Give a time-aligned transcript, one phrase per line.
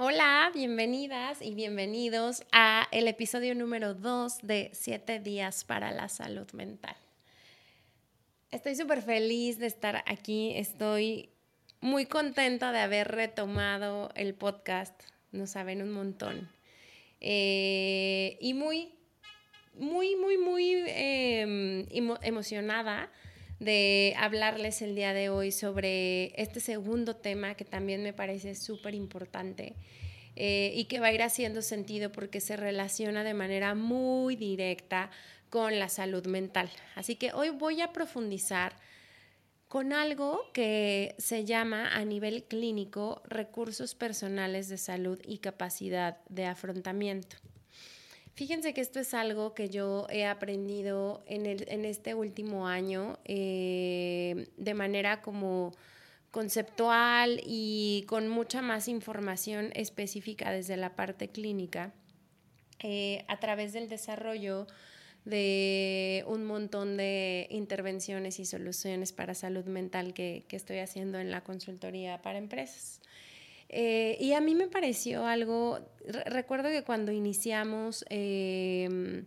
[0.00, 6.48] Hola, bienvenidas y bienvenidos a el episodio número 2 de 7 días para la salud
[6.52, 6.94] mental.
[8.52, 11.30] Estoy súper feliz de estar aquí, estoy
[11.80, 14.94] muy contenta de haber retomado el podcast,
[15.32, 16.48] no saben un montón.
[17.20, 18.94] Eh, y muy,
[19.74, 21.86] muy, muy, muy em,
[22.22, 23.10] emocionada
[23.58, 28.94] de hablarles el día de hoy sobre este segundo tema que también me parece súper
[28.94, 29.74] importante
[30.36, 35.10] eh, y que va a ir haciendo sentido porque se relaciona de manera muy directa
[35.50, 36.70] con la salud mental.
[36.94, 38.76] Así que hoy voy a profundizar
[39.66, 46.46] con algo que se llama a nivel clínico recursos personales de salud y capacidad de
[46.46, 47.36] afrontamiento.
[48.38, 54.74] Fíjense que esto es algo que yo he aprendido en, este último año eh, de
[54.74, 55.72] manera como
[56.30, 61.92] conceptual y con mucha más información específica desde la parte clínica
[62.78, 64.68] eh, a través del desarrollo
[65.24, 71.42] de un montón de intervenciones y soluciones para salud mental que estoy haciendo en la
[71.42, 73.00] consultoría para empresas.
[73.68, 75.80] Eh, y a mí me pareció algo,
[76.26, 79.26] recuerdo que cuando iniciamos em,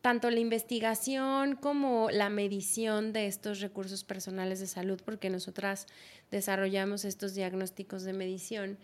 [0.00, 5.86] tanto la investigación como la medición de estos recursos personales de salud, porque nosotras
[6.30, 8.78] desarrollamos estos diagnósticos de medición,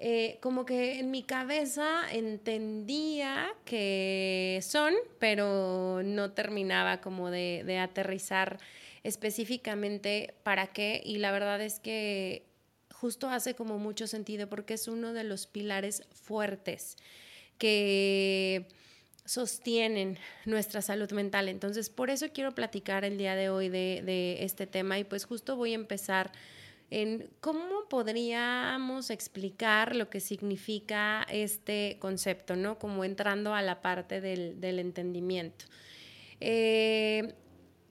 [0.00, 7.78] eh, como que en mi cabeza entendía que son, pero no terminaba como de, de
[7.78, 8.60] aterrizar
[9.02, 11.00] específicamente para qué.
[11.04, 12.47] Y la verdad es que
[13.00, 16.96] justo hace como mucho sentido porque es uno de los pilares fuertes
[17.58, 18.66] que
[19.24, 21.48] sostienen nuestra salud mental.
[21.48, 25.54] Entonces, por eso quiero platicar el día de hoy de, este tema y pues justo
[25.56, 26.32] voy a empezar
[26.90, 32.78] en cómo podríamos explicar lo que significa este concepto, ¿no?
[32.78, 35.66] Como entrando a la parte del, entendimiento.
[36.40, 37.34] Eh,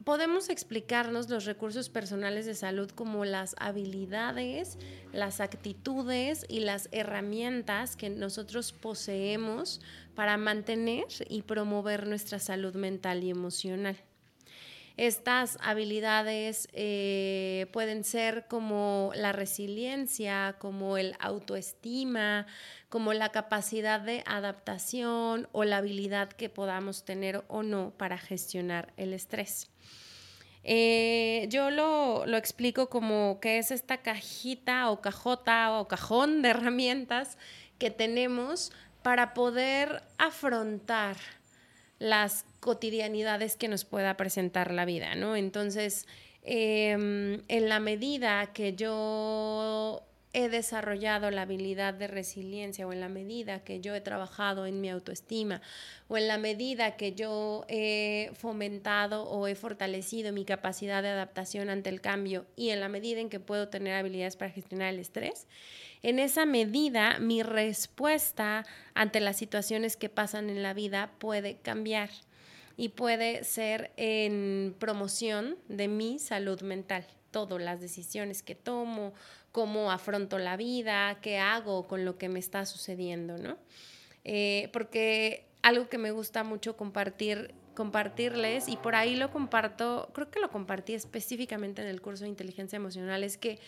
[0.08, 4.78] podemos explicarnos los recursos personales de salud como las habilidades,
[5.12, 9.82] las actitudes y las herramientas que nosotros poseemos
[10.16, 13.98] para mantener y promover nuestra salud mental y emocional.
[14.98, 22.48] Estas habilidades eh, pueden ser como la resiliencia, como el autoestima,
[22.90, 28.92] como la capacidad de adaptación o la habilidad que podamos tener o no para gestionar
[28.98, 29.70] el estrés.
[30.64, 37.38] Eh, yo lo, explico como que es esta cajita o cajota o cajón de herramientas
[37.78, 38.72] que tenemos
[39.04, 41.16] para poder afrontar
[42.00, 45.36] las cotidianidades que nos pueda presentar la vida, ¿no?
[45.36, 46.06] Entonces,
[46.44, 50.04] em, en la medida que yo
[50.34, 54.82] he desarrollado la habilidad de resiliencia o en la medida que yo he trabajado en
[54.82, 55.62] mi autoestima
[56.08, 61.70] o en la medida que yo he fomentado o he fortalecido mi capacidad de adaptación
[61.70, 65.00] ante el cambio y en la medida en que puedo tener habilidades para gestionar el
[65.00, 65.48] estrés,
[66.04, 72.10] en esa medida mi respuesta ante las situaciones que pasan en la vida puede cambiar
[72.78, 77.06] y puede ser en promoción de mi salud mental.
[77.32, 79.14] Todo, las decisiones que tomo,
[79.58, 83.58] cómo afronto la vida, qué hago con lo que me está sucediendo, ¿no?
[84.24, 90.30] Eh, porque algo que me gusta mucho compartir compartirles y por ahí lo comparto, creo
[90.30, 93.60] que lo compartí específicamente en el curso de inteligencia emocional, es que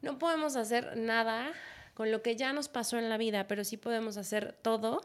[0.00, 1.50] no podemos hacer nada
[1.94, 5.00] con lo que ya nos pasó en la vida, pero sí podemos hacer todo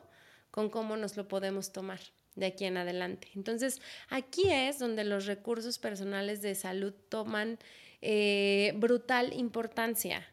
[0.51, 1.99] con cómo nos lo podemos tomar
[2.35, 3.29] de aquí en adelante.
[3.33, 7.57] Entonces, aquí es donde los recursos personales de salud toman
[8.01, 10.25] eh, brutal importancia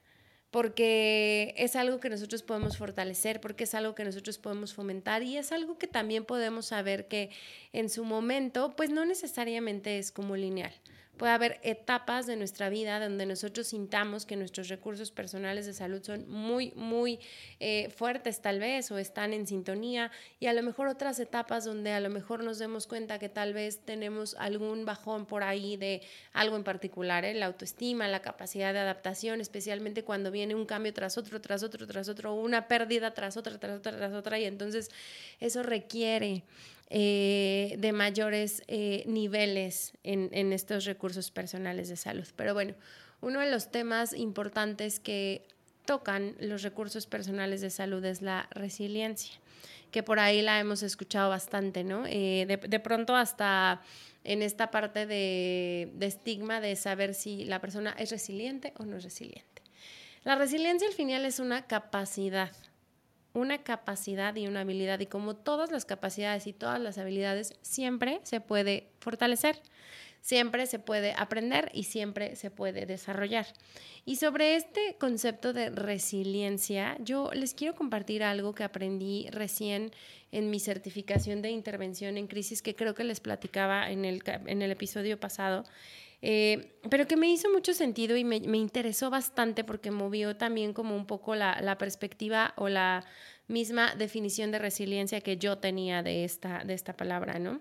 [0.50, 5.36] porque es algo que nosotros podemos fortalecer, porque es algo que nosotros podemos fomentar y
[5.36, 7.30] es algo que también podemos saber que
[7.72, 10.72] en su momento, pues no necesariamente es como lineal,
[11.18, 16.00] Puede haber etapas de nuestra vida donde nosotros sintamos que nuestros recursos personales de salud
[16.00, 17.18] son muy, muy
[17.58, 21.90] eh, fuertes tal vez o están en sintonía y a lo mejor otras etapas donde
[21.90, 26.02] a lo mejor nos demos cuenta que tal vez tenemos algún bajón por ahí de
[26.32, 27.34] algo en particular, ¿eh?
[27.34, 31.84] la autoestima, la capacidad de adaptación, especialmente cuando viene un cambio tras otro, tras otro,
[31.88, 34.88] tras otro, una pérdida tras otra, tras otra, tras otra y entonces
[35.40, 36.44] eso requiere
[36.90, 42.26] eh, de mayores eh, niveles en, estos recursos personales de salud.
[42.34, 42.74] Pero bueno,
[43.20, 45.46] uno de los temas importantes que
[45.84, 49.34] tocan los recursos personales de salud es la resiliencia,
[49.90, 52.06] que por ahí la hemos escuchado bastante, ¿no?
[52.06, 53.82] Eh, de, de, pronto hasta
[54.24, 58.96] en esta parte de, de, estigma de saber si la persona es resiliente o no
[58.96, 59.62] es resiliente.
[60.24, 62.52] La resiliencia al final es una capacidad
[63.38, 68.20] una capacidad y una habilidad y como todas las capacidades y todas las habilidades siempre
[68.24, 69.60] se puede fortalecer,
[70.20, 73.46] siempre se puede aprender y siempre se puede desarrollar.
[74.04, 79.92] Y sobre este concepto de resiliencia, yo les quiero compartir algo que aprendí recién
[80.32, 84.62] en mi certificación de intervención en crisis que creo que les platicaba en el, en
[84.62, 85.64] el episodio pasado.
[86.20, 90.72] Eh, pero que me hizo mucho sentido y me, me, interesó bastante porque movió también
[90.72, 93.04] como un poco la, la, perspectiva o la
[93.46, 97.60] misma definición de resiliencia que yo tenía de esta, de esta palabra, ¿no?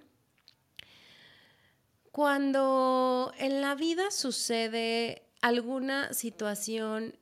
[2.11, 7.13] Cuando en la vida sucede alguna situación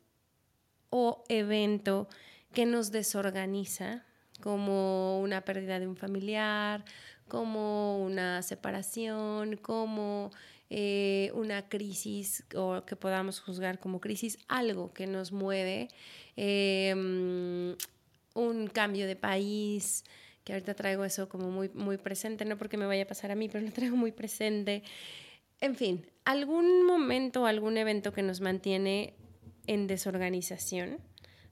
[0.89, 2.07] o evento
[2.53, 4.05] que nos desorganiza,
[4.41, 6.85] como una pérdida de un familiar,
[7.27, 10.31] como una separación, como
[10.69, 15.89] eh, una crisis o que podamos juzgar como crisis, algo que nos mueve,
[16.35, 16.93] eh,
[18.33, 20.03] un cambio de país,
[20.43, 23.35] que ahorita traigo eso como muy, muy presente, no porque me vaya a pasar a
[23.35, 24.83] mí, pero lo traigo muy presente.
[25.59, 29.15] En fin, algún momento, algún evento que nos mantiene
[29.67, 30.99] en desorganización,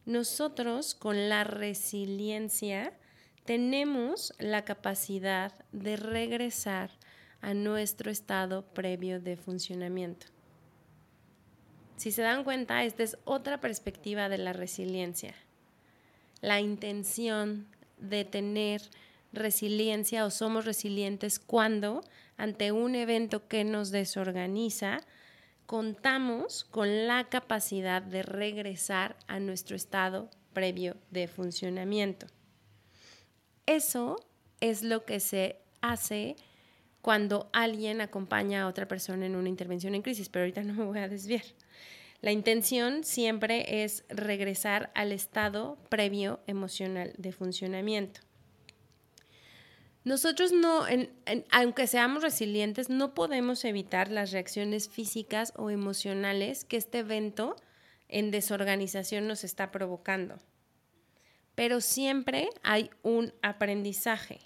[0.06, 2.94] nosotros con la resiliencia
[3.46, 6.92] tenemos la capacidad de regresar
[7.44, 10.26] a nuestro estado previo de funcionamiento.
[11.98, 15.36] Si se dan cuenta, esta es otra perspectiva de la resiliencia.
[16.42, 17.68] La intención
[18.00, 18.82] de tener
[19.34, 22.02] resiliencia o somos resilientes cuando
[22.38, 25.02] ante un evento que nos desorganiza,
[25.66, 32.28] contamos con la capacidad de regresar a nuestro estado previo de funcionamiento.
[33.66, 34.18] Eso
[34.60, 36.36] es lo que se hace
[37.04, 40.86] cuando alguien acompaña a otra persona en una intervención en crisis, pero ahorita no me
[40.86, 41.44] voy a desviar.
[42.22, 48.22] La intención siempre es regresar al estado previo emocional de funcionamiento.
[50.06, 50.86] Nosotros no,
[51.52, 57.58] aunque seamos resilientes, no podemos evitar las reacciones físicas o emocionales que este evento
[58.08, 60.40] en desorganización nos está provocando.
[61.54, 64.40] Pero siempre hay un aprendizaje.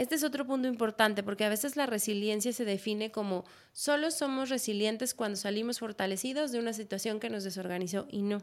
[0.00, 4.48] Este es otro punto importante porque a veces la resiliencia se define como solo somos
[4.48, 8.38] resilientes cuando salimos fortalecidos de una situación que nos desorganizó y no.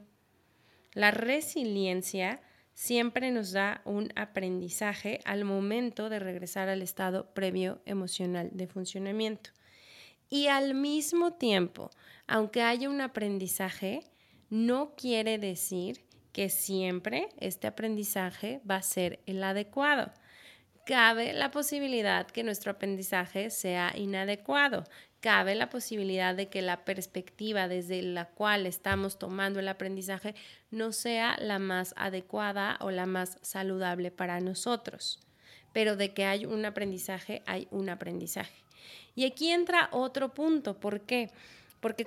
[0.94, 2.42] La resiliencia
[2.75, 9.50] siempre nos da un aprendizaje al momento de regresar al estado previo emocional de funcionamiento.
[10.30, 11.89] Y al mismo tiempo,
[12.27, 14.03] aunque haya un aprendizaje,
[14.51, 20.12] no quiere decir que siempre este aprendizaje va a ser el adecuado
[20.88, 24.86] cabe la posibilidad que nuestro aprendizaje sea inadecuado.
[25.19, 30.34] Cabe la posibilidad de que la perspectiva desde la cual estamos tomando el aprendizaje
[30.72, 35.19] no sea la más adecuada o la más saludable para nosotros.
[35.74, 38.63] Pero de que hay un aprendizaje, hay un aprendizaje.
[39.13, 40.79] Y aquí entra otro punto.
[40.79, 41.32] ¿Por qué?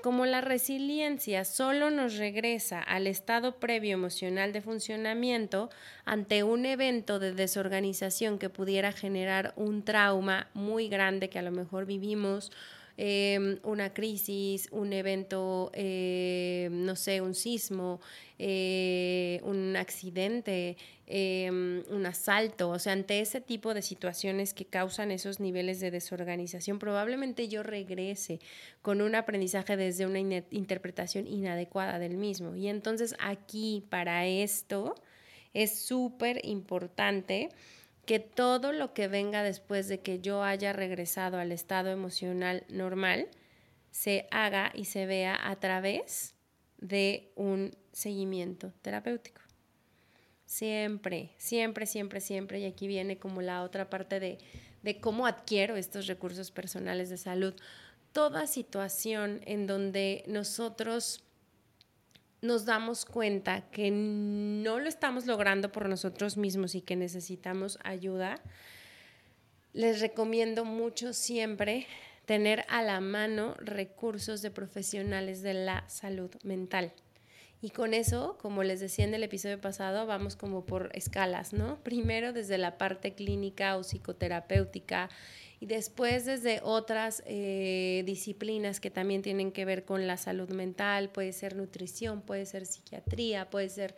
[0.03, 5.71] Como la resiliencia solo nos regresa al estado previo emocional de funcionamiento
[6.05, 11.53] ante un evento de desorganización que pudiera generar un trauma muy grande que a lo
[11.53, 12.51] mejor vivimos,
[12.97, 18.01] eh, una crisis, un evento, eh, no sé, un sismo,
[18.39, 20.77] eh, un accidente,
[21.13, 25.91] Em, un asalto, o sea, ante ese tipo de situaciones que causan esos niveles de
[25.91, 28.39] desorganización, probablemente yo regrese
[28.81, 32.55] con un aprendizaje desde una interpretación inadecuada del mismo.
[32.55, 34.95] Y entonces aquí, para esto,
[35.53, 37.49] es súper importante
[38.11, 43.29] que todo lo que venga después de que yo haya regresado al estado emocional normal,
[43.93, 46.35] se haga y se vea a través
[46.79, 49.43] de un seguimiento terapéutico.
[50.45, 52.59] Siempre, siempre, siempre, siempre.
[52.59, 54.39] Y aquí viene como la otra parte de,
[54.83, 57.55] de cómo adquiero estos recursos personales de salud.
[58.11, 61.23] toda situación en donde nosotros
[62.43, 68.41] nos damos cuenta que no lo estamos logrando por nosotros mismos y que necesitamos ayuda,
[69.73, 71.87] les recomiendo mucho siempre
[72.25, 76.93] tener a la mano recursos de profesionales de la salud mental.
[77.63, 81.79] Y con eso, como les decía en el episodio pasado, vamos como por escalas, ¿no?
[81.83, 85.11] Primero desde la parte clínica o psicoterapéutica
[85.61, 91.11] y después desde otras eh, disciplinas que también tienen que ver con la salud mental,
[91.11, 93.95] puede ser nutrición, puede ser psiquiatría, puede ser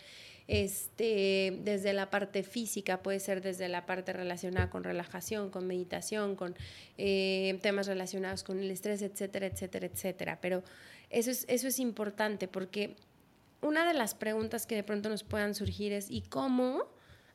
[0.48, 6.34] este, desde la parte física, puede ser desde la parte relacionada con relajación, con meditación,
[6.34, 6.56] con
[6.98, 10.38] eh, temas relacionados con el estrés, etcétera, etcétera, etcétera.
[10.40, 10.64] Pero
[11.10, 12.96] eso es, eso es importante porque
[13.60, 16.88] una de las preguntas que de pronto nos puedan surgir es ¿y cómo?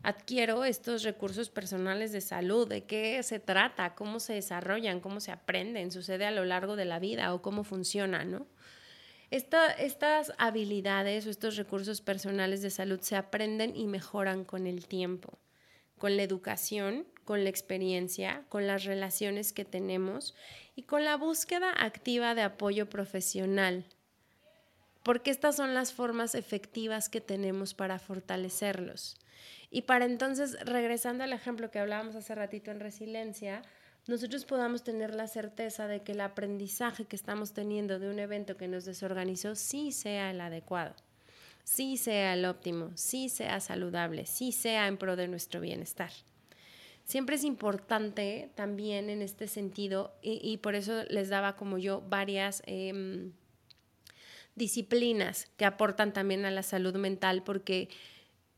[0.03, 5.31] Adquiero estos recursos personales de salud, de qué se trata, cómo se desarrollan, cómo se
[5.31, 8.47] aprenden, sucede a lo largo de la vida o cómo funciona, ¿no?
[9.29, 15.37] estas habilidades o estos recursos personales de salud se aprenden y mejoran con el tiempo,
[15.97, 20.33] con la educación, con la experiencia, con las relaciones que tenemos
[20.75, 23.85] y con la búsqueda activa de apoyo profesional,
[25.03, 29.17] porque estas son las formas efectivas que tenemos para fortalecerlos.
[29.69, 33.61] Y para entonces, regresando al ejemplo que hablábamos hace ratito en resiliencia,
[34.07, 38.55] nosotros podamos tener la certeza de que el aprendizaje que estamos teniendo de un evento
[38.55, 40.95] que nos desorganizó sí sea el adecuado,
[41.65, 46.11] sí sea el óptimo, sí sea saludable, sí sea en pro de nuestro bienestar.
[47.03, 52.61] Siempre es importante también en este sentido, y, por eso les daba como yo varias
[52.65, 53.31] em,
[54.55, 57.89] disciplinas que aportan también a la salud mental, porque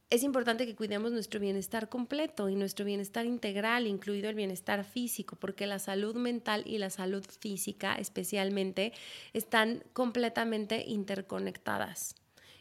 [0.09, 5.35] es importante que cuidemos nuestro bienestar completo y nuestro bienestar integral, incluido el bienestar físico,
[5.35, 8.93] porque la salud mental y la salud física especialmente
[9.33, 12.15] están completamente interconectadas.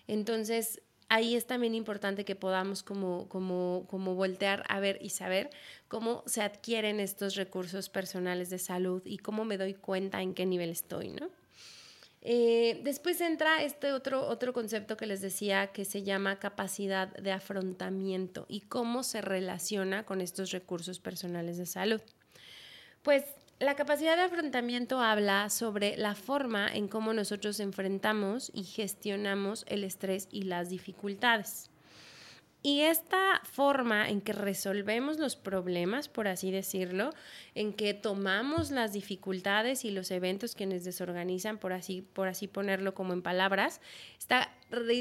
[0.06, 5.48] Entonces, ahí es también importante que podamos como, como, como voltear a ver y saber
[5.88, 10.44] cómo se adquieren estos recursos personales de salud y cómo me doy cuenta en qué
[10.44, 11.30] nivel estoy, ¿no?
[12.22, 17.32] Eh, después entra este otro, otro concepto que les decía que se llama capacidad de
[17.32, 22.00] afrontamiento y cómo se relaciona con estos recursos personales de salud.
[23.02, 23.24] Pues
[23.60, 29.84] la capacidad de afrontamiento habla sobre la forma en cómo nosotros enfrentamos y gestionamos el
[29.84, 31.70] estrés y las dificultades.
[32.60, 37.10] Y esta forma en que resolvemos los problemas, por así decirlo,
[37.54, 42.48] en que tomamos las dificultades y los eventos que nos desorganizan, por así, por así
[42.48, 43.80] ponerlo como en palabras,
[44.18, 44.50] está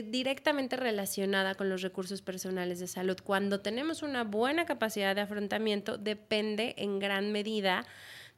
[0.05, 3.17] directamente relacionada con los recursos personales de salud.
[3.23, 7.87] Cuando tenemos una buena capacidad de afrontamiento, depende en gran medida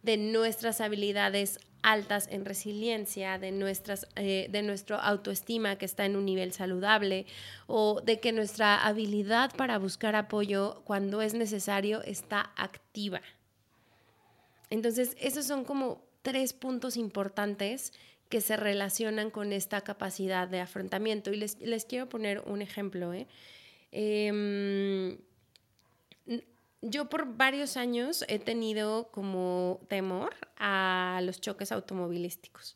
[0.02, 6.16] de nuestras habilidades altas en resiliencia, de, nuestras, eh, de nuestra autoestima que está en
[6.16, 7.26] un nivel saludable
[7.68, 13.22] o de que nuestra habilidad para buscar apoyo cuando es necesario está activa.
[14.70, 17.94] Entonces, esos son como tres puntos importantes
[18.28, 21.32] que se relacionan con esta capacidad de afrontamiento.
[21.32, 23.14] Y les, les quiero poner un ejemplo.
[23.14, 23.26] ¿eh?
[23.92, 25.18] eh
[26.82, 32.76] yo por varios años he tenido como temor a los choques automovilísticos.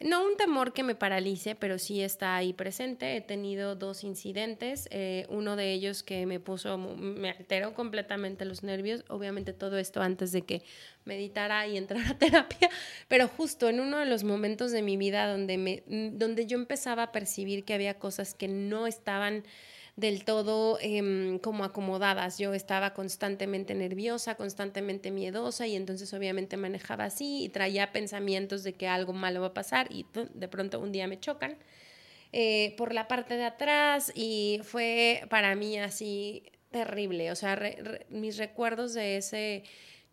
[0.00, 3.16] No un temor que me paralice, pero sí está ahí presente.
[3.16, 8.62] He tenido dos incidentes, eh, uno de ellos que me puso, me alteró completamente los
[8.62, 10.62] nervios, obviamente todo esto antes de que
[11.04, 12.70] meditara y entrara a terapia,
[13.08, 15.82] pero justo en uno de los momentos de mi vida donde, me,
[16.12, 19.42] donde yo empezaba a percibir que había cosas que no estaban
[19.98, 22.38] del todo em, como acomodadas.
[22.38, 28.74] Yo estaba constantemente nerviosa, constantemente miedosa y entonces obviamente manejaba así y traía pensamientos de
[28.74, 31.58] que algo malo va a pasar y de pronto un día me chocan
[32.32, 37.32] eh, por la parte de atrás y fue para mí así terrible.
[37.32, 37.58] O sea,
[38.08, 39.64] mis recuerdos de ese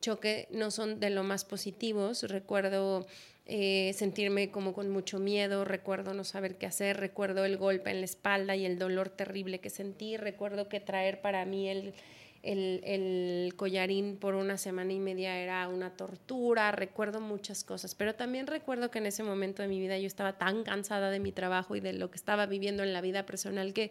[0.02, 2.24] choque no son de lo más positivos.
[2.24, 3.06] Recuerdo
[3.48, 8.00] eh, sentirme como con mucho miedo, recuerdo no saber qué hacer, recuerdo el golpe en
[8.00, 11.94] la espalda y el dolor terrible que sentí, recuerdo que traer para mí el,
[12.42, 18.48] el, collarín por una semana y media era una tortura, recuerdo muchas cosas, pero también
[18.48, 21.76] recuerdo que en ese momento de mi vida yo estaba tan cansada de mi trabajo
[21.76, 23.90] y de lo que estaba viviendo en la vida personal que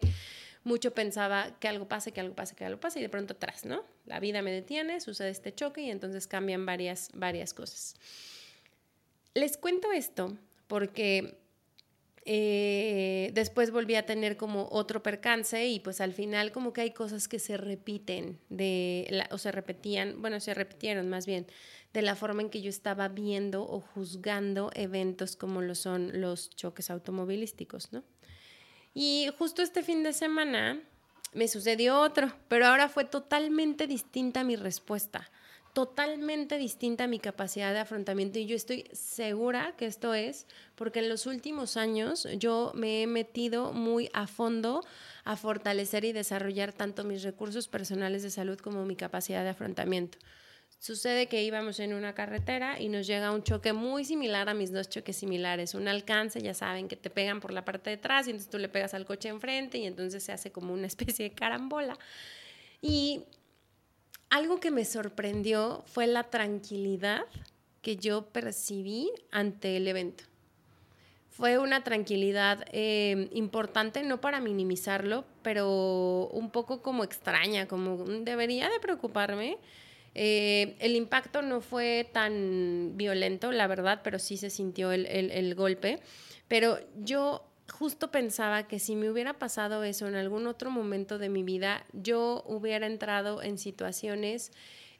[0.65, 3.65] mucho pensaba que algo pase, que algo pase, que algo pase y de pronto atrás,
[3.65, 3.83] ¿no?
[4.05, 7.95] La vida me detiene, sucede este choque y entonces cambian varias, varias cosas.
[9.35, 11.37] Les cuento esto porque
[12.27, 16.91] Eh, después volví a tener como otro percance y pues al final como que hay
[16.91, 21.45] cosas que se repiten de o se repetían, bueno, se repitieron más bien
[21.93, 26.49] de la forma en que yo estaba viendo o juzgando eventos como lo son los
[26.49, 28.03] choques automovilísticos, ¿no?
[28.95, 30.81] Y justo este fin de semana
[31.33, 35.29] me sucedió otro, pero ahora fue totalmente distinta mi respuesta
[35.75, 40.99] totalmente distinta a mi capacidad de afrontamiento y yo estoy segura que esto es porque
[40.99, 44.85] en los últimos años yo me he metido muy a fondo
[45.25, 50.17] a fortalecer y desarrollar tanto mis recursos personales de salud como mi capacidad de afrontamiento.
[50.79, 54.71] Sucede que íbamos en una carretera y nos llega un choque muy similar a mis
[54.71, 55.75] dos choques similares.
[55.75, 58.59] Un alcance, ya saben, que te pegan por la parte de atrás y entonces tú
[58.59, 61.97] le pegas al coche enfrente y entonces se hace como una especie de carambola.
[62.81, 63.25] Y
[64.35, 67.23] algo que me sorprendió fue la tranquilidad
[67.81, 70.25] que yo percibí ante el evento.
[71.29, 78.69] Fue una tranquilidad eh, importante, no para minimizarlo, pero un poco como extraña, como debería
[78.69, 79.57] de preocuparme.
[80.15, 85.55] Eh, el impacto no fue tan violento, la verdad, pero sí se sintió el, el
[85.55, 85.99] golpe.
[86.49, 91.29] Pero yo justo pensaba que si me hubiera pasado eso en algún otro momento de
[91.29, 94.51] mi vida, yo hubiera entrado en situaciones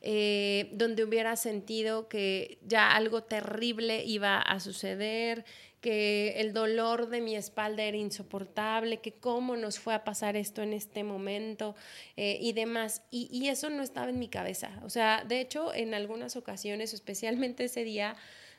[0.08, 5.46] eh, donde hubiera sentido que ya algo terrible iba a suceder,
[5.82, 10.62] que el dolor de mi espalda era insoportable, que cómo nos fue a pasar esto
[10.62, 11.76] en este momento
[12.18, 13.04] eh, y demás.
[13.12, 14.80] Y, y eso no estaba en mi cabeza.
[14.84, 18.16] O sea, de hecho, en algunas ocasiones, especialmente ese día,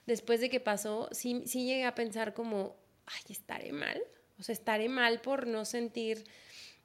[0.07, 4.03] después de que pasó, sí, sí llegué a pensar como, ay, estaré mal.
[4.39, 6.25] O sea, estaré mal por no sentir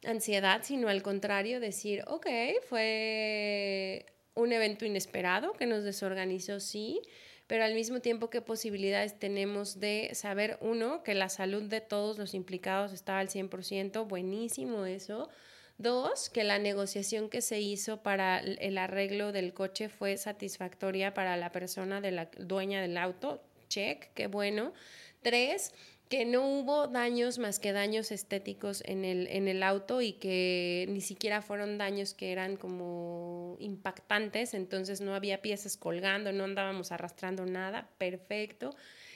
[0.05, 2.27] ansiedad, sino al contrario, decir, ok,
[2.69, 7.01] fue un evento inesperado que nos desorganizó, sí,
[7.47, 12.17] pero al mismo tiempo, ¿qué posibilidades tenemos de saber, uno, que la salud de todos
[12.17, 15.29] los implicados estaba al 100%, buenísimo eso.
[15.77, 21.35] Dos, que la negociación que se hizo para el arreglo del coche fue satisfactoria para
[21.37, 23.41] la persona de la dueña del auto.
[23.67, 24.73] Check, qué bueno.
[25.21, 25.73] Tres,
[26.11, 30.85] que no hubo daños más que daños estéticos en el, en el auto y que
[30.89, 36.91] ni siquiera fueron daños que eran como impactantes, entonces no había piezas colgando, no andábamos
[36.91, 38.75] arrastrando nada, perfecto.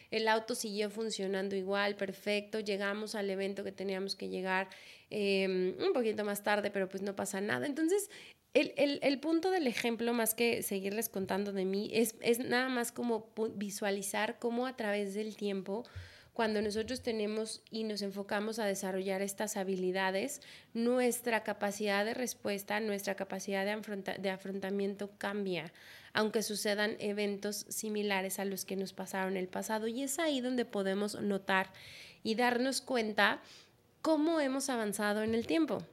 [0.09, 2.61] El auto siguió funcionando igual, perfecto.
[2.61, 4.69] Llegamos al evento que teníamos que llegar
[5.09, 7.65] em, un poquito más tarde, pero pues no pasa nada.
[7.65, 8.09] Entonces,
[8.53, 12.69] el, el, el, punto del ejemplo, más que seguirles contando de mí, es, es nada
[12.69, 15.83] más como visualizar cómo a través del tiempo
[16.35, 20.41] cuando nosotros tenemos y nos enfocamos a desarrollar estas habilidades,
[20.73, 25.71] nuestra capacidad de respuesta, nuestra capacidad de, afrontamiento cambia,
[26.11, 29.87] aunque sucedan eventos similares a los que nos pasaron en el pasado.
[29.87, 31.71] Y es ahí donde podemos notar
[32.21, 33.41] y darnos cuenta
[34.01, 35.83] cómo hemos avanzado en el tiempo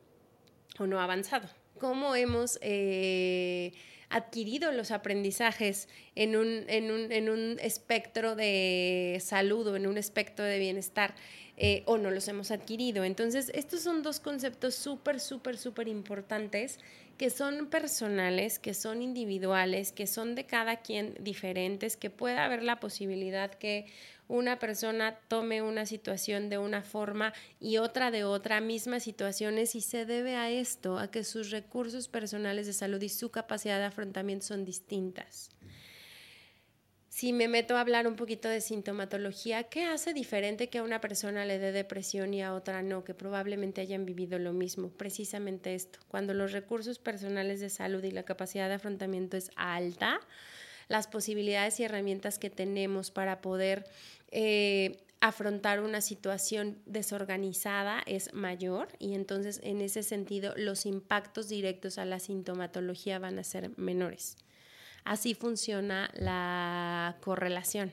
[0.76, 2.58] o no avanzado, cómo hemos...
[2.62, 3.74] Eh,
[4.12, 9.98] adquirido los aprendizajes en un, en un, en un espectro de salud o en un
[9.98, 11.14] espectro de bienestar
[11.56, 13.04] eh, o no los hemos adquirido.
[13.04, 16.78] Entonces, estos son dos conceptos súper, súper, súper importantes
[17.22, 22.64] que son personales, que son individuales, que son de cada quien diferentes, que puede haber
[22.64, 23.86] la posibilidad que
[24.26, 29.82] una persona tome una situación de una forma y otra de otra, mismas situaciones, y
[29.82, 33.84] se debe a esto, a que sus recursos personales de salud y su capacidad de
[33.84, 35.50] afrontamiento son distintas.
[37.14, 41.02] Si me meto a hablar un poquito de sintomatología, ¿qué hace diferente que a una
[41.02, 44.88] persona le dé depresión y a otra no, que probablemente hayan vivido lo mismo?
[44.88, 50.20] Precisamente esto, cuando los recursos personales de salud y la capacidad de afrontamiento es alta,
[50.88, 53.84] las posibilidades y herramientas que tenemos para poder
[54.30, 61.98] eh, afrontar una situación desorganizada es mayor y entonces en ese sentido los impactos directos
[61.98, 64.38] a la sintomatología van a ser menores.
[65.04, 67.92] Así funciona la correlación.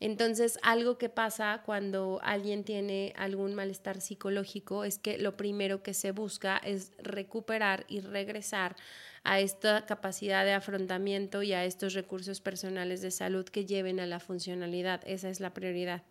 [0.00, 5.94] Entonces, algo que pasa cuando alguien tiene algún malestar psicológico es que lo primero que
[5.94, 8.74] se busca es recuperar y regresar
[9.22, 14.06] a esta capacidad de afrontamiento y a estos recursos personales de salud que lleven a
[14.06, 15.00] la funcionalidad.
[15.06, 16.02] Esa es la prioridad.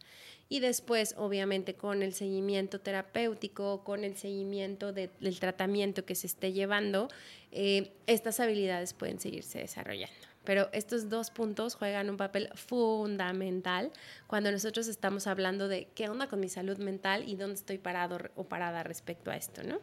[0.52, 6.52] Y después, obviamente, con el seguimiento terapéutico, con el seguimiento del tratamiento que se esté
[6.52, 7.08] llevando,
[7.54, 10.14] eh, estas habilidades pueden seguirse desarrollando.
[10.44, 13.94] Pero estos dos puntos juegan un papel fundamental
[14.28, 18.18] cuando nosotros estamos hablando de qué onda con mi salud mental y dónde estoy parado
[18.36, 19.80] o parada respecto a esto, ¿no?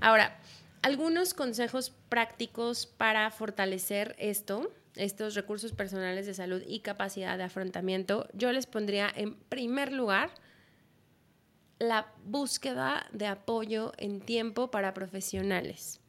[0.00, 0.38] Ahora,
[0.80, 8.28] algunos consejos prácticos para fortalecer esto, estos recursos personales de salud y capacidad de afrontamiento,
[8.32, 10.30] yo les pondría en primer lugar
[11.78, 16.00] la búsqueda de apoyo en tiempo para profesionales,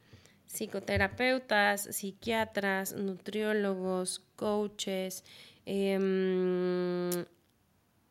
[0.46, 5.24] psicoterapeutas, psiquiatras, nutriólogos, coaches,
[5.66, 7.26] eh,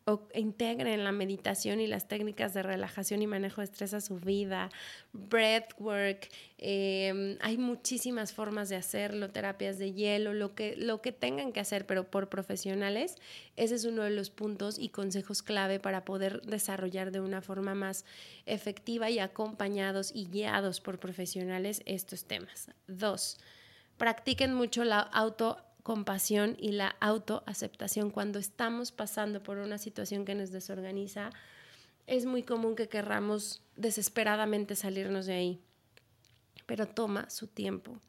[0.06, 4.18] o integren la meditación y las técnicas de relajación y manejo de estrés a su
[4.18, 4.70] vida,
[5.14, 11.54] breathwork, em, hay muchísimas formas de hacerlo, terapias de hielo, lo que, lo que tengan
[11.54, 13.16] que hacer, pero por profesionales,
[13.56, 17.74] ese es uno de los puntos y consejos clave para poder desarrollar de una forma
[17.74, 18.04] más
[18.46, 22.72] efectiva y acompañados y guiados por profesionales estos temas.
[22.88, 23.38] Dos,
[23.98, 30.34] practiquen mucho la auto compasión y la autoaceptación cuando estamos pasando por una situación que
[30.34, 31.30] nos desorganiza,
[32.08, 35.60] es muy común que querramos desesperadamente salirnos de ahí,
[36.66, 38.00] pero toma su tiempo.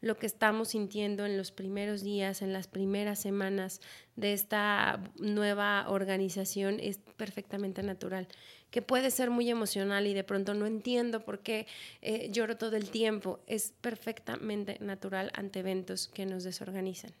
[0.00, 3.80] Lo que estamos sintiendo en los primeros días, en las primeras semanas
[4.16, 8.28] de esta nueva organización es perfectamente natural,
[8.70, 11.66] que puede ser muy emocional y de pronto no entiendo por qué
[12.02, 13.40] eh, lloro todo el tiempo.
[13.46, 17.14] Es perfectamente natural ante eventos que nos desorganizan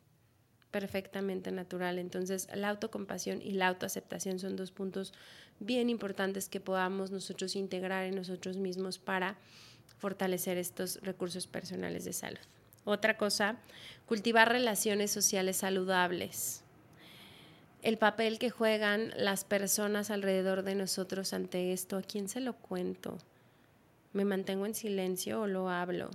[0.74, 2.00] perfectamente natural.
[2.00, 5.12] Entonces, la autocompasión y la autoaceptación son dos puntos
[5.60, 9.36] bien importantes que podamos nosotros integrar en nosotros mismos para
[9.98, 12.40] fortalecer estos recursos personales de salud.
[12.84, 13.54] Otra cosa,
[14.06, 16.64] cultivar relaciones sociales saludables.
[17.82, 22.54] El papel que juegan las personas alrededor de nosotros ante esto, ¿a quién se lo
[22.54, 23.18] cuento?
[24.12, 26.10] ¿Me mantengo en silencio o lo hablo?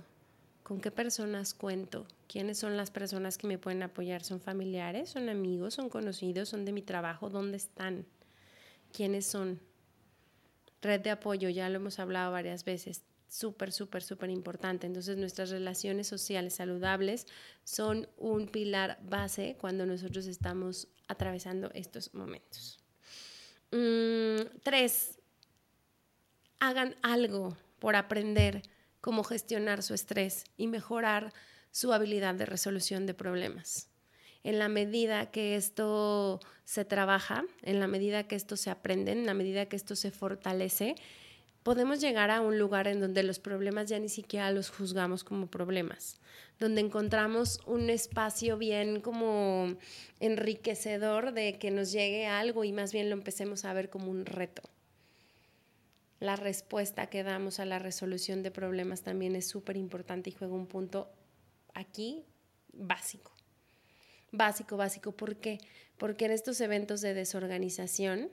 [0.70, 2.06] ¿Con qué personas cuento?
[2.28, 4.22] ¿Quiénes son las personas que me pueden apoyar?
[4.22, 5.08] ¿Son familiares?
[5.10, 5.74] ¿Son amigos?
[5.74, 6.48] ¿Son conocidos?
[6.48, 7.28] ¿Son de mi trabajo?
[7.28, 8.06] ¿Dónde están?
[8.92, 9.58] ¿Quiénes son?
[10.80, 14.86] Red de apoyo, ya lo hemos hablado varias veces, súper, súper, súper importante.
[14.86, 17.26] Entonces nuestras relaciones sociales saludables
[17.64, 22.78] son un pilar base cuando nosotros estamos atravesando estos momentos.
[23.72, 25.18] Mm, tres,
[26.60, 28.62] hagan algo por aprender
[29.00, 31.32] cómo gestionar su estrés y mejorar
[31.70, 33.88] su habilidad de resolución de problemas.
[34.42, 39.26] En la medida que esto se trabaja, en la medida que esto se aprende, en
[39.26, 40.94] la medida que esto se fortalece,
[41.62, 45.48] podemos llegar a un lugar en donde los problemas ya ni siquiera los juzgamos como
[45.48, 46.18] problemas,
[46.58, 49.76] donde encontramos un espacio bien como
[50.20, 54.24] enriquecedor de que nos llegue algo y más bien lo empecemos a ver como un
[54.24, 54.62] reto
[56.20, 60.54] la respuesta que damos a la resolución de problemas también es súper importante y juega
[60.54, 61.10] un punto
[61.74, 62.24] aquí
[62.72, 63.32] básico.
[64.30, 65.12] Básico, básico.
[65.12, 65.58] ¿Por qué?
[65.96, 68.30] Porque en estos eventos de desorganización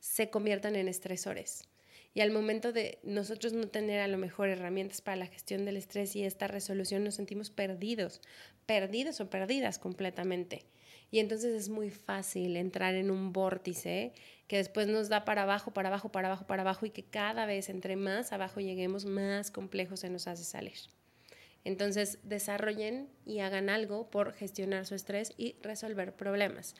[0.00, 1.68] se convierten en estresores.
[2.12, 5.76] Y al momento de nosotros no tener a lo mejor herramientas para la gestión del
[5.76, 8.20] estrés y esta resolución, nos sentimos perdidos,
[8.66, 10.64] perdidos o perdidas completamente.
[11.12, 14.12] Y entonces es muy fácil entrar en un vórtice
[14.50, 17.46] que después nos da para abajo, para abajo, para abajo, para abajo y que cada
[17.46, 20.74] vez entre más abajo lleguemos, más complejo se nos hace salir.
[21.62, 26.74] Entonces, desarrollen y hagan algo por gestionar su estrés y resolver problemas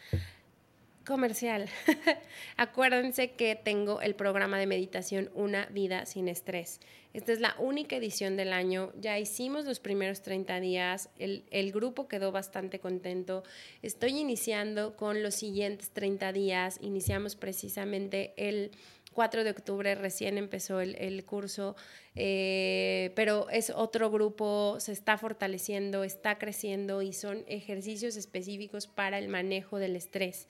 [1.11, 1.68] comercial.
[2.57, 6.81] Acuérdense que tengo el programa de meditación Una vida sin estrés.
[7.12, 8.92] Esta es la única edición del año.
[9.01, 11.11] Ya hicimos los primeros 30 días.
[11.18, 13.42] El, grupo quedó bastante contento.
[13.83, 16.79] Estoy iniciando con los siguientes 30 días.
[16.81, 18.70] Iniciamos precisamente el
[19.12, 21.75] 4 de octubre, recién empezó el, el curso,
[22.14, 29.18] eh, pero es otro grupo, se está fortaleciendo, está creciendo y son ejercicios específicos para
[29.18, 30.46] el manejo del estrés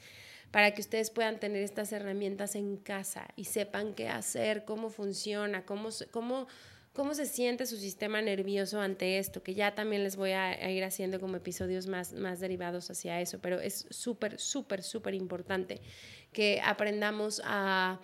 [0.51, 5.65] para que ustedes puedan tener estas herramientas en casa y sepan qué hacer, cómo funciona,
[5.65, 6.49] cómo, cómo,
[6.93, 10.83] cómo se siente su sistema nervioso ante esto, que ya también les voy a, ir
[10.85, 15.81] haciendo como episodios más, más derivados hacia eso, pero es súper, súper, súper importante
[16.33, 18.01] que aprendamos a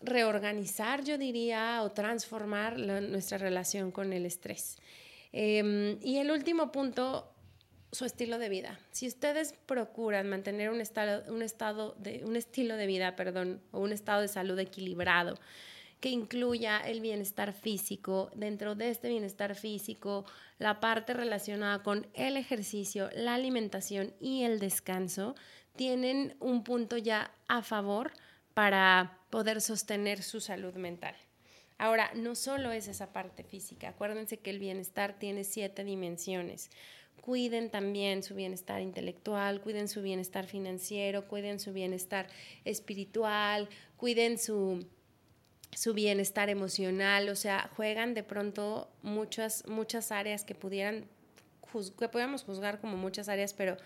[0.00, 4.78] reorganizar, yo diría, o transformar nuestra relación con el estrés.
[5.32, 7.35] Em, y el último punto
[7.96, 8.78] su estilo de vida.
[8.92, 13.80] Si ustedes procuran mantener un estado, un estado de, un estilo de vida, perdón, o
[13.80, 15.38] un estado de salud equilibrado,
[16.00, 20.26] que incluya el bienestar físico, dentro de este bienestar físico,
[20.58, 25.34] la parte relacionada con el ejercicio, la alimentación y el descanso,
[25.74, 28.12] tienen un punto ya a favor
[28.52, 31.14] para poder sostener su salud mental.
[31.78, 36.70] Ahora, no solo es esa parte física, acuérdense que el bienestar tiene siete dimensiones
[37.20, 42.28] cuiden también su bienestar intelectual, cuiden su bienestar financiero, cuiden su bienestar
[42.64, 44.86] espiritual, cuiden su,
[45.74, 51.06] su bienestar emocional, o sea, juegan de pronto muchas, muchas áreas que pudieran,
[51.98, 52.08] que
[52.44, 53.76] juzgar como muchas áreas, pero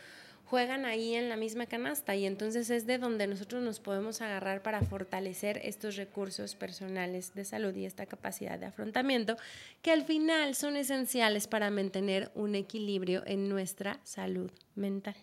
[0.50, 4.62] juegan ahí en la misma canasta y entonces es de donde nosotros nos podemos agarrar
[4.62, 9.36] para fortalecer estos recursos personales de salud y esta capacidad de afrontamiento
[9.80, 15.14] que al final son esenciales para mantener un equilibrio en nuestra salud mental.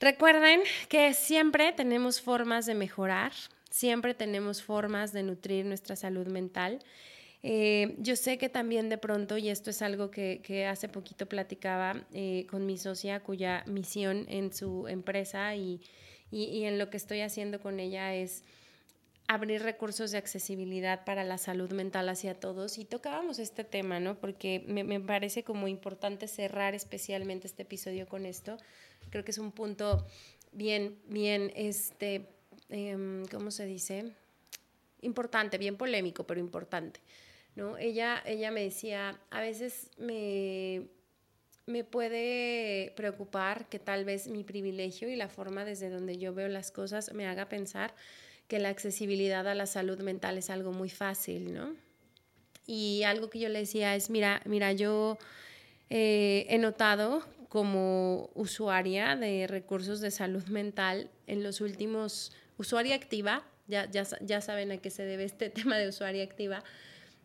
[0.00, 3.32] Recuerden que siempre tenemos formas de mejorar,
[3.70, 6.80] siempre tenemos formas de nutrir nuestra salud mental
[7.42, 12.04] eh, yo sé que también de pronto, y esto es algo que, hace poquito platicaba
[12.12, 15.80] eh, con mi socia, cuya misión en su empresa y,
[16.30, 18.44] en lo que estoy haciendo con ella es
[19.28, 24.18] abrir recursos de accesibilidad para la salud mental hacia todos y tocábamos este tema, ¿no?
[24.18, 28.58] Porque me, parece como importante cerrar especialmente este episodio con esto.
[29.10, 30.06] Creo que es un punto
[30.52, 32.28] bien, bien, este,
[32.68, 34.12] em, ¿cómo se dice?
[35.02, 37.00] Importante, bien polémico, pero importante.
[37.58, 37.76] ¿No?
[37.76, 40.84] Ella, ella me decía, a veces me,
[41.66, 46.48] me puede preocupar que tal vez mi privilegio y la forma desde donde yo veo
[46.48, 47.94] las cosas me haga pensar
[48.46, 51.74] que la accesibilidad a la salud mental es algo muy fácil, ¿no?
[52.66, 55.18] Y algo que yo le decía es, mira, mira, yo
[55.90, 63.42] eh, he notado como usuaria de recursos de salud mental en los últimos, usuaria activa,
[63.66, 66.62] ya, ya, ya saben a qué se debe este tema de usuaria activa,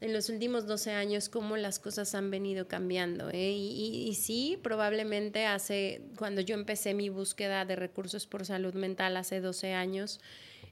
[0.03, 3.29] en los últimos 12 años cómo las cosas han venido cambiando.
[3.29, 3.53] ¿eh?
[3.53, 9.39] Y, sí, probablemente hace, cuando yo empecé mi búsqueda de recursos por salud mental hace
[9.39, 10.19] 12 años,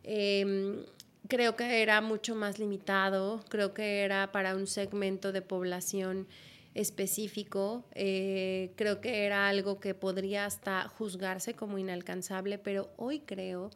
[0.03, 0.83] em,
[1.29, 6.27] creo que era mucho más limitado, creo que era para un segmento de población
[6.73, 13.71] específico, eh, creo que era algo que podría hasta juzgarse como inalcanzable, pero hoy creo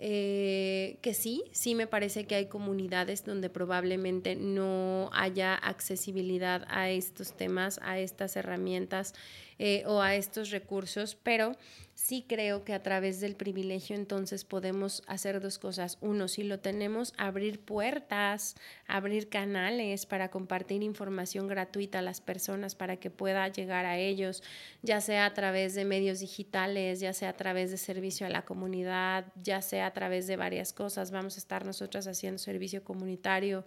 [0.00, 6.88] eh, que sí, sí me parece que hay comunidades donde probablemente no haya accesibilidad a
[6.90, 9.14] estos temas, a estas herramientas
[9.58, 11.56] eh, o a estos recursos, pero
[11.98, 15.98] sí creo que a través del privilegio entonces podemos hacer dos cosas.
[16.00, 18.54] Uno, si lo tenemos, abrir puertas,
[18.86, 24.44] abrir canales para compartir información gratuita a las personas para que pueda llegar a ellos,
[24.82, 28.44] ya sea a través de medios digitales, ya sea a través de servicio a la
[28.44, 31.10] comunidad, ya sea a través de varias cosas.
[31.10, 33.64] Vamos a estar nosotras haciendo servicio comunitario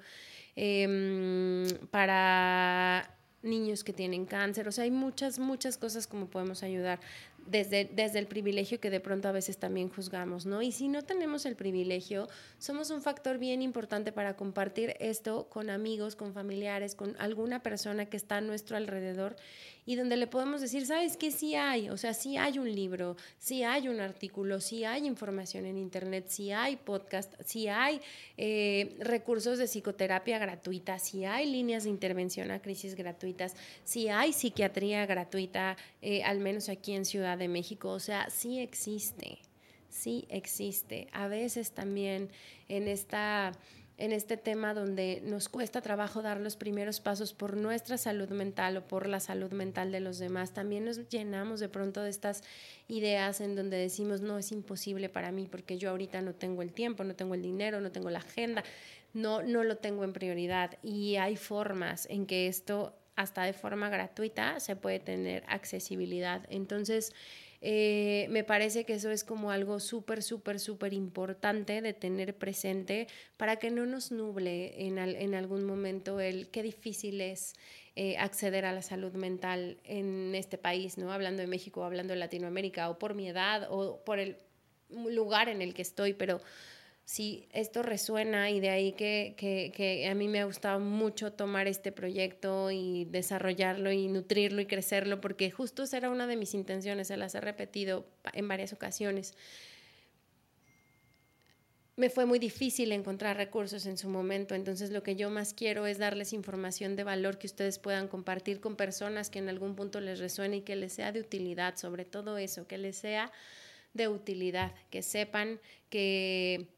[0.55, 6.99] em, para niños que tienen cáncer, o sea, hay muchas, muchas cosas como podemos ayudar
[7.47, 10.61] desde, desde el privilegio que de pronto a veces también juzgamos, ¿no?
[10.61, 12.27] Y si no tenemos el privilegio,
[12.59, 18.05] somos un factor bien importante para compartir esto con amigos, con familiares, con alguna persona
[18.05, 19.35] que está a nuestro alrededor
[19.85, 21.31] y donde le podemos decir, ¿sabes qué?
[21.31, 25.65] Sí hay, o sea, sí hay un libro, sí hay un artículo, sí hay información
[25.65, 27.99] en Internet, sí hay podcast, sí hay
[28.37, 34.33] eh, recursos de psicoterapia gratuita, sí hay líneas de intervención a crisis gratuitas, sí hay
[34.33, 39.39] psiquiatría gratuita, eh, al menos aquí en Ciudad de México, o sea, sí existe,
[39.89, 41.07] sí existe.
[41.11, 42.29] A veces también
[42.69, 43.51] en esta
[44.01, 48.77] en este tema donde nos cuesta trabajo dar los primeros pasos por nuestra salud mental
[48.77, 52.43] o por la salud mental de los demás, también nos llenamos de pronto de estas
[52.87, 56.73] ideas en donde decimos, no, es imposible para mí porque yo ahorita no tengo el
[56.73, 58.63] tiempo, no tengo el dinero, no tengo la agenda,
[59.13, 60.79] no, no lo tengo en prioridad.
[60.81, 66.47] Y hay formas en que esto, hasta de forma gratuita, se puede tener accesibilidad.
[66.49, 67.13] Entonces,
[67.61, 73.07] eh, me parece que eso es como algo súper, súper, súper importante de tener presente
[73.37, 77.53] para que no nos nuble en, en algún momento el qué difícil es
[77.95, 81.11] eh, acceder a la salud mental en este país, ¿no?
[81.11, 84.37] Hablando de México, hablando de Latinoamérica, o por mi edad, o por el
[84.89, 86.41] lugar en el que estoy, pero
[87.11, 91.33] si esto resuena y de ahí que, que, que, a mí me ha gustado mucho
[91.33, 96.37] tomar este proyecto y desarrollarlo y nutrirlo y crecerlo, porque justo esa era una de
[96.37, 99.33] mis intenciones, se las he repetido en varias ocasiones.
[101.97, 105.87] Me fue muy difícil encontrar recursos en su momento, entonces lo que yo más quiero
[105.87, 109.99] es darles información de valor que ustedes puedan compartir con personas que en algún punto
[109.99, 113.33] les resuene y que les sea de utilidad, sobre todo eso, que les sea
[113.93, 116.69] de utilidad, que sepan que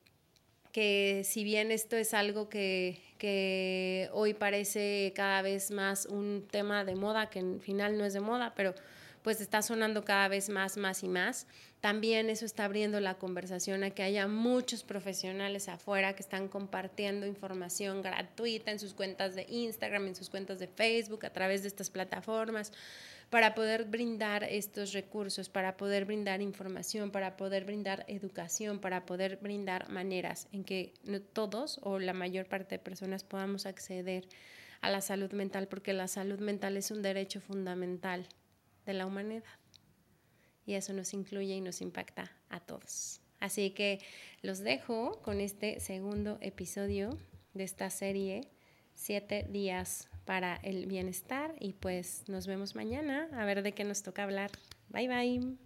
[0.73, 2.99] que si bien esto es algo que,
[4.11, 8.19] hoy parece cada vez más un tema de moda, que en final no es de
[8.19, 8.75] moda, pero
[9.21, 11.47] pues está sonando cada vez más, más y más.
[11.79, 17.25] También eso está abriendo la conversación a que haya muchos profesionales afuera que están compartiendo
[17.25, 21.69] información gratuita en sus cuentas de Instagram, en sus cuentas de Facebook, a través de
[21.69, 22.73] estas plataformas
[23.33, 29.37] para poder brindar estos recursos, para poder brindar información, para poder brindar educación, para poder
[29.37, 30.93] brindar maneras en que
[31.33, 34.27] todos o la mayor parte de personas podamos acceder
[34.81, 38.27] a la salud mental, porque la salud mental es un derecho fundamental
[38.85, 39.43] de la humanidad.
[40.67, 43.19] y eso nos incluye y nos impacta a todos.
[43.39, 43.97] Así que
[44.43, 47.17] los dejo con este segundo episodio
[47.55, 48.41] de esta serie,
[48.93, 54.03] siete días para el bienestar y pues nos vemos mañana a ver de qué nos
[54.03, 54.51] toca hablar.
[54.89, 55.62] Bye bye.